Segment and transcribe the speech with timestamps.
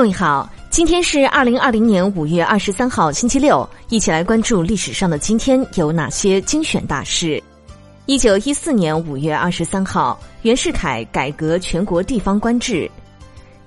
[0.00, 7.40] 各位好，今天是二零二零年五月二十三号，星期六，一起来关注历史上的今天有哪些精选大事。
[8.06, 12.90] 一九一四年五月二十三号，袁世凯改革全国地方官制。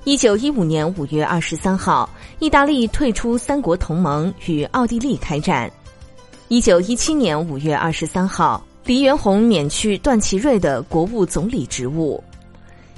[0.05, 2.09] 一九一五年五月二十三号，
[2.39, 5.71] 意大利退出三国同盟，与奥地利开战。
[6.47, 12.23] 一九一七年五月二十三号，黎元洪免去段祺瑞的国务总理职务。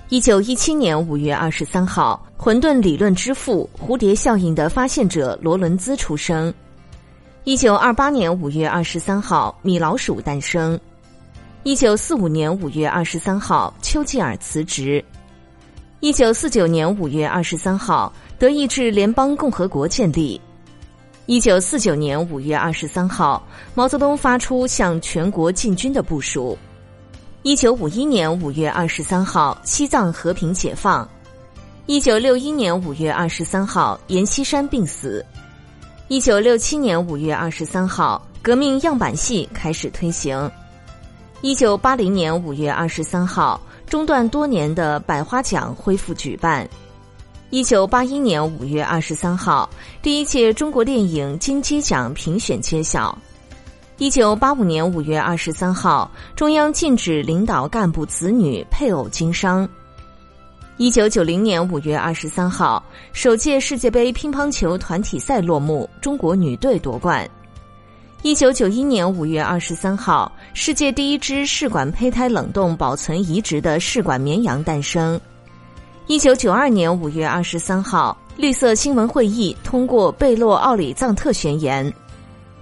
[0.10, 6.54] 一九一七年五月二十三号，混沌理论之父、蝴蝶效应的发现者罗伦兹出生。
[7.44, 10.80] 一九二八年五月二十三号，米老鼠诞生。
[11.64, 15.04] 一九四五年五月二十三号，丘吉尔辞职。
[16.02, 20.40] 一九四九年五月二十三号，德意志联邦共和国建立。
[21.26, 23.44] 一九四九年五月二十三号，
[23.74, 26.56] 毛泽东发出向全国进军的部署。
[27.46, 31.08] 一九五一年五月二十三号，西藏和平解放。
[31.86, 35.24] 一九六一年五月二十三号，阎锡山病死。
[36.08, 40.52] 一九六七年五月二十三号，革命样板戏开始推行。
[41.42, 46.68] 一九八零年五月二十三号，中断多年的百花奖恢复举办。
[47.52, 49.70] 一九八一年五月二十三号，
[50.02, 53.16] 第一届中国电影金鸡奖评选揭晓。
[53.98, 59.68] 一九八五年五月二十三号，中央禁止领导干部子女配偶经商。
[60.76, 67.26] 一九九零年五月二十三号，首届世界杯乒乓球团体赛落幕，中国女队夺冠。
[68.22, 75.18] 一九九一年五月二十三号，世界第一只试管胚胎冷冻保存移植的试管绵羊诞生。
[76.08, 81.94] 一九九二年五月二十三号，绿色新闻会议通过贝洛奥里藏特宣言。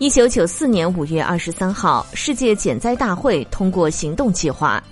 [0.03, 4.83] 一九九四年五月二十三号，世界减灾大会通过行动计划。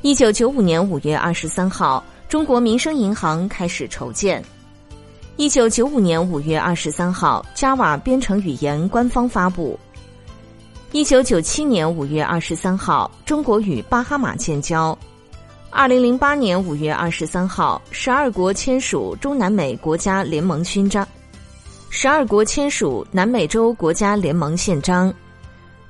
[0.00, 4.44] 一九九五年五月二十三号，中国民生银行开始筹建。
[5.36, 9.78] 一九九五年五月二十三号，Java 编程语言官方发布。
[10.90, 14.98] 一九九七年五月二十三号，中国与巴哈马建交。
[15.70, 21.06] 二零零八年五月二十三号，十二国签署中南美国家联盟勋章。
[21.94, 25.12] 十二国签署南美洲国家联盟宪章。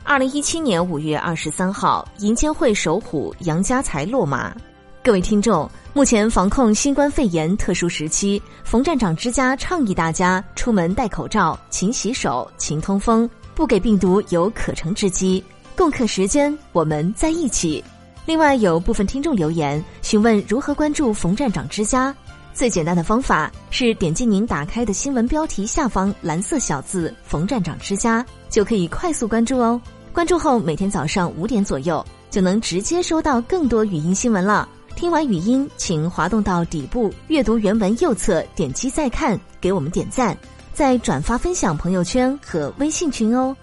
[0.02, 4.52] 二零一七年五月二十三号，银监会首虎杨家才落马。
[5.00, 15.42] 各位听众，目前防控新冠肺炎特殊时期，冯站长之家倡议大家出门戴口罩、勤洗手、勤通风，不给病毒有可乘之机。
[15.76, 17.82] 共克时间，我们在一起。
[18.26, 22.12] 另外，有部分听众留言询问如何关注冯站长之家。
[22.54, 29.80] 最简单的方法是点击您打开的新闻标题下方蓝色小字“冯站长之家”，就可以快速关注哦。
[30.12, 34.68] 关注后，每天早上五点左右就能直接收到更多语音新闻了。
[34.94, 40.36] 听完语音，请滑动到底部阅读原文右侧，点击再看，给我们点赞，
[40.74, 43.56] 再转发分享朋友圈和微信群哦。